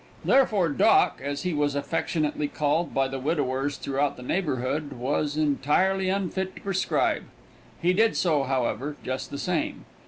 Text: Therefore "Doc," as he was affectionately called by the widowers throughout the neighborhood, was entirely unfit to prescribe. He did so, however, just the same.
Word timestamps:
Therefore 0.25 0.69
"Doc," 0.69 1.21
as 1.23 1.43
he 1.43 1.53
was 1.53 1.75
affectionately 1.75 2.47
called 2.47 2.91
by 2.91 3.07
the 3.07 3.19
widowers 3.19 3.77
throughout 3.77 4.17
the 4.17 4.23
neighborhood, 4.23 4.93
was 4.93 5.37
entirely 5.37 6.09
unfit 6.09 6.55
to 6.55 6.61
prescribe. 6.63 7.25
He 7.79 7.93
did 7.93 8.17
so, 8.17 8.41
however, 8.41 8.95
just 9.03 9.29
the 9.29 9.37
same. 9.37 9.85